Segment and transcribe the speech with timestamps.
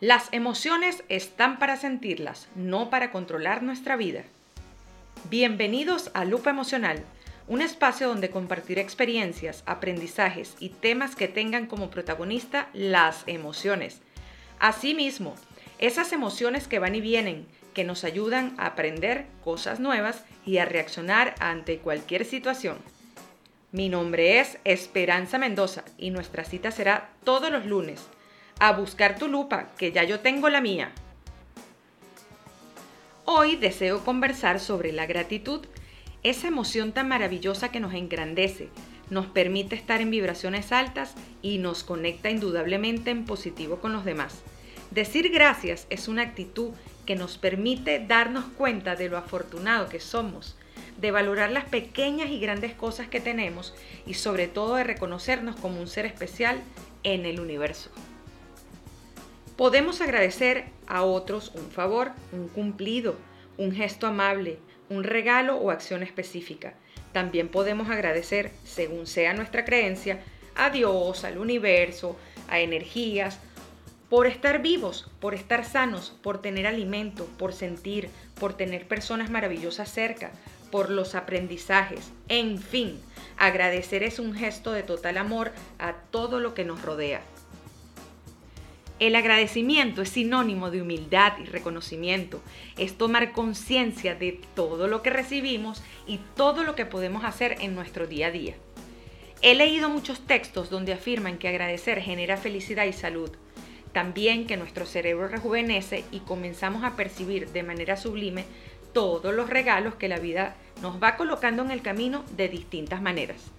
[0.00, 4.22] Las emociones están para sentirlas, no para controlar nuestra vida.
[5.28, 7.04] Bienvenidos a Lupa Emocional,
[7.48, 14.00] un espacio donde compartir experiencias, aprendizajes y temas que tengan como protagonista las emociones.
[14.58, 15.34] Asimismo,
[15.78, 20.64] esas emociones que van y vienen, que nos ayudan a aprender cosas nuevas y a
[20.64, 22.78] reaccionar ante cualquier situación.
[23.70, 28.08] Mi nombre es Esperanza Mendoza y nuestra cita será todos los lunes
[28.60, 30.92] a buscar tu lupa, que ya yo tengo la mía.
[33.24, 35.66] Hoy deseo conversar sobre la gratitud,
[36.22, 38.68] esa emoción tan maravillosa que nos engrandece,
[39.08, 44.42] nos permite estar en vibraciones altas y nos conecta indudablemente en positivo con los demás.
[44.90, 46.72] Decir gracias es una actitud
[47.06, 50.56] que nos permite darnos cuenta de lo afortunado que somos,
[51.00, 53.74] de valorar las pequeñas y grandes cosas que tenemos
[54.04, 56.60] y sobre todo de reconocernos como un ser especial
[57.04, 57.90] en el universo.
[59.60, 63.16] Podemos agradecer a otros un favor, un cumplido,
[63.58, 64.58] un gesto amable,
[64.88, 66.72] un regalo o acción específica.
[67.12, 70.22] También podemos agradecer, según sea nuestra creencia,
[70.56, 72.16] a Dios, al universo,
[72.48, 73.38] a energías,
[74.08, 78.08] por estar vivos, por estar sanos, por tener alimento, por sentir,
[78.40, 80.30] por tener personas maravillosas cerca,
[80.70, 82.10] por los aprendizajes.
[82.28, 82.98] En fin,
[83.36, 87.20] agradecer es un gesto de total amor a todo lo que nos rodea.
[89.00, 92.42] El agradecimiento es sinónimo de humildad y reconocimiento.
[92.76, 97.74] Es tomar conciencia de todo lo que recibimos y todo lo que podemos hacer en
[97.74, 98.54] nuestro día a día.
[99.40, 103.30] He leído muchos textos donde afirman que agradecer genera felicidad y salud.
[103.94, 108.44] También que nuestro cerebro rejuvenece y comenzamos a percibir de manera sublime
[108.92, 113.50] todos los regalos que la vida nos va colocando en el camino de distintas maneras.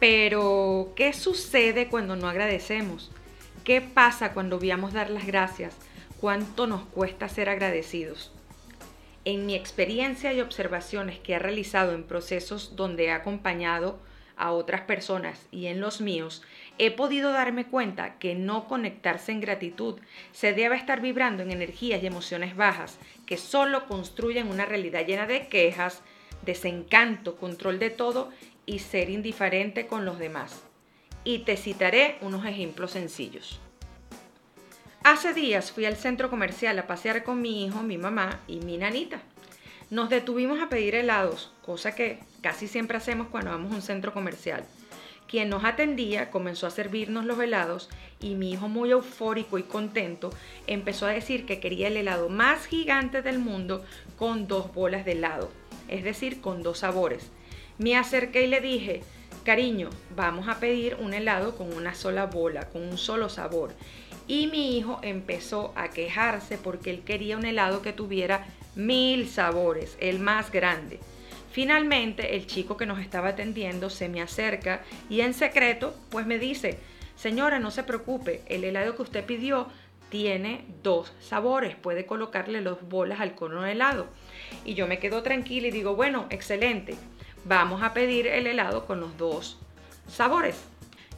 [0.00, 3.10] Pero, ¿qué sucede cuando no agradecemos?
[3.64, 5.74] ¿Qué pasa cuando viamos dar las gracias?
[6.20, 8.30] ¿Cuánto nos cuesta ser agradecidos?
[9.24, 13.98] En mi experiencia y observaciones que he realizado en procesos donde he acompañado
[14.36, 16.42] a otras personas y en los míos,
[16.76, 19.98] he podido darme cuenta que no conectarse en gratitud
[20.32, 25.26] se debe estar vibrando en energías y emociones bajas que solo construyen una realidad llena
[25.26, 26.02] de quejas,
[26.42, 28.30] desencanto, control de todo
[28.66, 30.64] y ser indiferente con los demás
[31.24, 33.58] y te citaré unos ejemplos sencillos.
[35.02, 38.78] Hace días fui al centro comercial a pasear con mi hijo, mi mamá y mi
[38.78, 39.20] nanita.
[39.90, 44.12] Nos detuvimos a pedir helados, cosa que casi siempre hacemos cuando vamos a un centro
[44.14, 44.64] comercial.
[45.28, 50.30] Quien nos atendía comenzó a servirnos los helados y mi hijo muy eufórico y contento
[50.66, 53.84] empezó a decir que quería el helado más gigante del mundo
[54.16, 55.50] con dos bolas de helado,
[55.88, 57.30] es decir, con dos sabores.
[57.78, 59.02] Me acerqué y le dije,
[59.44, 63.72] cariño, vamos a pedir un helado con una sola bola, con un solo sabor.
[64.26, 69.96] Y mi hijo empezó a quejarse porque él quería un helado que tuviera mil sabores,
[70.00, 70.98] el más grande.
[71.52, 76.38] Finalmente, el chico que nos estaba atendiendo se me acerca y en secreto, pues me
[76.38, 76.78] dice,
[77.14, 79.68] señora, no se preocupe, el helado que usted pidió
[80.08, 84.06] tiene dos sabores, puede colocarle dos bolas al cono de helado.
[84.64, 86.94] Y yo me quedo tranquila y digo, bueno, excelente,
[87.44, 89.58] vamos a pedir el helado con los dos
[90.08, 90.56] sabores.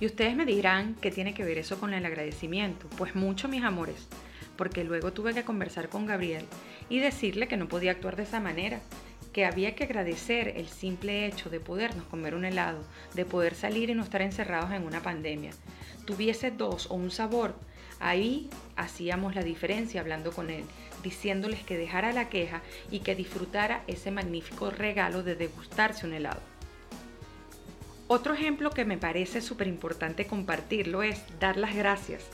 [0.00, 2.88] Y ustedes me dirán qué tiene que ver eso con el agradecimiento.
[2.96, 4.08] Pues mucho, mis amores,
[4.56, 6.44] porque luego tuve que conversar con Gabriel
[6.88, 8.80] y decirle que no podía actuar de esa manera,
[9.32, 13.90] que había que agradecer el simple hecho de podernos comer un helado, de poder salir
[13.90, 15.52] y no estar encerrados en una pandemia.
[16.04, 17.54] Tuviese dos o un sabor,
[18.00, 20.64] ahí hacíamos la diferencia hablando con él
[21.04, 26.40] diciéndoles que dejara la queja y que disfrutara ese magnífico regalo de degustarse un helado.
[28.06, 32.24] Otro ejemplo que me parece súper importante compartirlo es dar las gracias.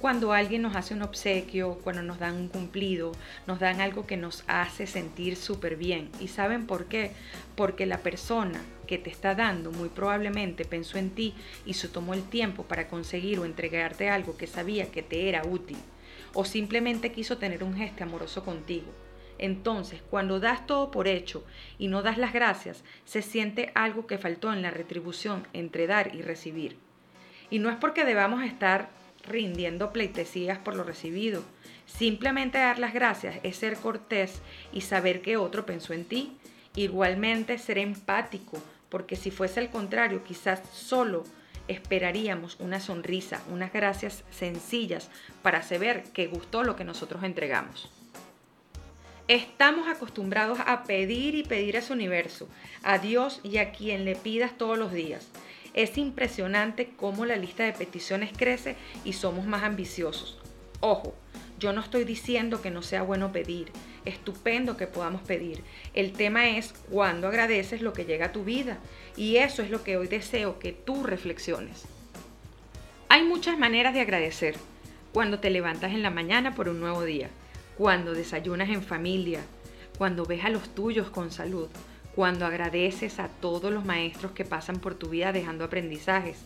[0.00, 3.12] Cuando alguien nos hace un obsequio, cuando nos dan un cumplido,
[3.46, 6.10] nos dan algo que nos hace sentir súper bien.
[6.20, 7.12] ¿Y saben por qué?
[7.56, 12.14] Porque la persona que te está dando muy probablemente pensó en ti y se tomó
[12.14, 15.78] el tiempo para conseguir o entregarte algo que sabía que te era útil
[16.36, 18.92] o simplemente quiso tener un gesto amoroso contigo.
[19.38, 21.42] Entonces, cuando das todo por hecho
[21.78, 26.14] y no das las gracias, se siente algo que faltó en la retribución entre dar
[26.14, 26.76] y recibir.
[27.48, 28.90] Y no es porque debamos estar
[29.26, 31.42] rindiendo pleitesías por lo recibido.
[31.86, 34.42] Simplemente dar las gracias es ser cortés
[34.74, 36.36] y saber que otro pensó en ti.
[36.74, 38.58] Igualmente ser empático,
[38.90, 41.24] porque si fuese el contrario, quizás solo
[41.68, 45.10] esperaríamos una sonrisa, unas gracias sencillas
[45.42, 47.90] para saber que gustó lo que nosotros entregamos.
[49.28, 52.48] Estamos acostumbrados a pedir y pedir a su universo,
[52.84, 55.28] a Dios y a quien le pidas todos los días.
[55.74, 60.38] Es impresionante cómo la lista de peticiones crece y somos más ambiciosos.
[60.80, 61.14] Ojo,
[61.58, 63.72] yo no estoy diciendo que no sea bueno pedir,
[64.04, 65.62] estupendo que podamos pedir.
[65.94, 68.78] El tema es cuando agradeces lo que llega a tu vida
[69.16, 71.84] y eso es lo que hoy deseo que tú reflexiones.
[73.08, 74.56] Hay muchas maneras de agradecer.
[75.12, 77.30] Cuando te levantas en la mañana por un nuevo día,
[77.78, 79.40] cuando desayunas en familia,
[79.96, 81.68] cuando ves a los tuyos con salud,
[82.14, 86.38] cuando agradeces a todos los maestros que pasan por tu vida dejando aprendizajes,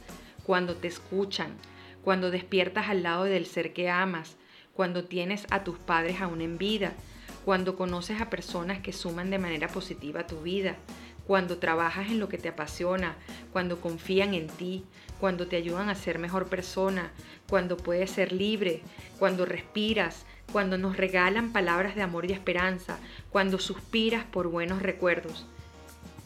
[0.44, 1.50] cuando te escuchan,
[2.02, 4.36] cuando despiertas al lado del ser que amas,
[4.80, 6.94] cuando tienes a tus padres aún en vida,
[7.44, 10.74] cuando conoces a personas que suman de manera positiva tu vida,
[11.26, 13.14] cuando trabajas en lo que te apasiona,
[13.52, 14.86] cuando confían en ti,
[15.20, 17.12] cuando te ayudan a ser mejor persona,
[17.46, 18.80] cuando puedes ser libre,
[19.18, 22.98] cuando respiras, cuando nos regalan palabras de amor y esperanza,
[23.28, 25.44] cuando suspiras por buenos recuerdos.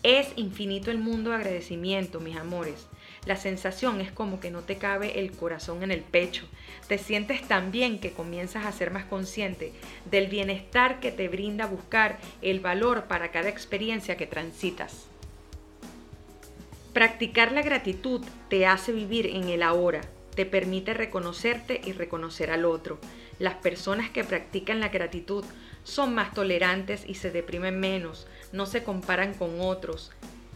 [0.04, 2.86] Es infinito el mundo de agradecimiento, mis amores.
[3.26, 6.46] La sensación es como que no te cabe el corazón en el pecho.
[6.88, 9.72] Te sientes tan bien que comienzas a ser más consciente
[10.10, 15.06] del bienestar que te brinda buscar el valor para cada experiencia que transitas.
[16.92, 20.02] Practicar la gratitud te hace vivir en el ahora,
[20.36, 22.98] te permite reconocerte y reconocer al otro.
[23.38, 25.44] Las personas que practican la gratitud
[25.82, 30.12] son más tolerantes y se deprimen menos, no se comparan con otros,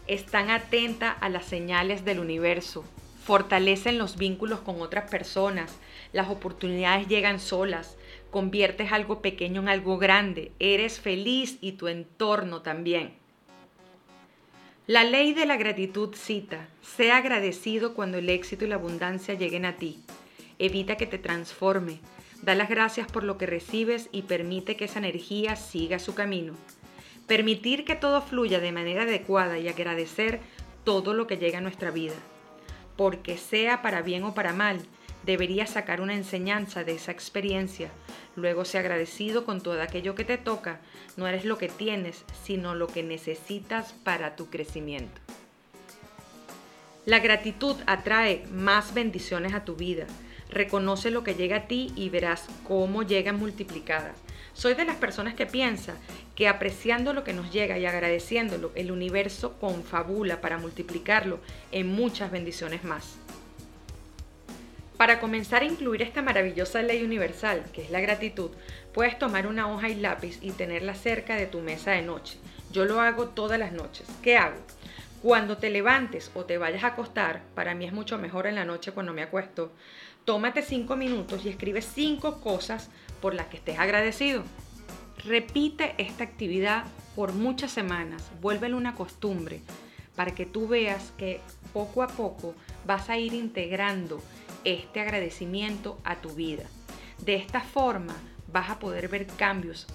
[0.09, 2.83] están atentas a las señales del universo,
[3.23, 5.77] fortalecen los vínculos con otras personas,
[6.13, 7.95] las oportunidades llegan solas,
[8.31, 13.13] conviertes algo pequeño en algo grande, eres feliz y tu entorno también.
[14.87, 19.65] La ley de la gratitud cita, sea agradecido cuando el éxito y la abundancia lleguen
[19.65, 19.99] a ti.
[20.57, 21.99] Evita que te transforme.
[22.41, 26.55] Da las gracias por lo que recibes y permite que esa energía siga su camino.
[27.29, 30.39] Permitir que todo fluya de manera adecuada y agradecer
[30.83, 32.15] todo lo que llega a nuestra vida.
[32.97, 34.79] Porque sea para bien o para mal,
[35.27, 37.91] deberías sacar una enseñanza de esa experiencia.
[38.35, 40.79] Luego sea agradecido con todo aquello que te toca.
[41.17, 45.21] No eres lo que tienes, sino lo que necesitas para tu crecimiento.
[47.05, 50.07] La gratitud atrae más bendiciones a tu vida.
[50.49, 54.17] Reconoce lo que llega a ti y verás cómo llegan multiplicadas.
[54.59, 55.93] Soy de las personas que piensa
[56.35, 61.39] que apreciando lo que nos llega y agradeciéndolo, el universo confabula para multiplicarlo
[61.71, 63.15] en muchas bendiciones más.
[64.97, 68.51] Para comenzar a incluir esta maravillosa ley universal, que es la gratitud,
[68.93, 72.37] puedes tomar una hoja y lápiz y tenerla cerca de tu mesa de noche.
[72.73, 74.07] Yo lo hago todas las noches.
[74.21, 74.57] ¿Qué hago?
[75.21, 78.63] Cuando te levantes o te vayas a acostar, para mí es mucho mejor en la
[78.63, 79.73] noche cuando me acuesto,
[80.23, 82.89] tómate cinco minutos y escribe cinco cosas
[83.21, 84.43] por las que estés agradecido.
[85.25, 86.85] Repite esta actividad
[87.17, 89.59] por muchas semanas, vuélvelo una costumbre
[90.15, 91.41] para que tú veas que
[91.73, 92.55] poco a poco
[92.85, 94.21] vas a ir integrando
[94.63, 96.63] este agradecimiento a tu vida.
[97.25, 98.15] De esta forma
[98.47, 99.85] vas a poder ver cambios,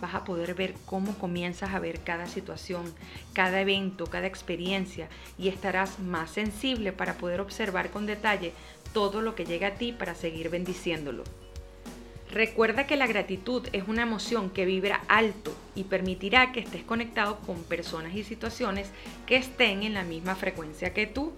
[0.00, 2.94] vas a poder ver cómo comienzas a ver cada situación,
[3.32, 8.52] cada evento, cada experiencia y estarás más sensible para poder observar con detalle
[8.92, 11.24] todo lo que llega a ti para seguir bendiciéndolo.
[12.30, 17.38] Recuerda que la gratitud es una emoción que vibra alto y permitirá que estés conectado
[17.40, 18.90] con personas y situaciones
[19.26, 21.32] que estén en la misma frecuencia que tú.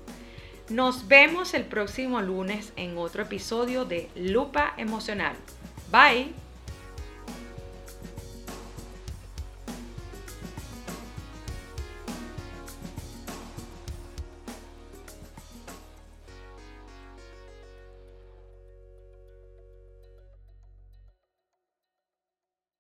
[0.71, 5.37] Nos vemos el próximo lunes en otro episodio de Lupa Emocional.
[5.91, 6.48] Bye.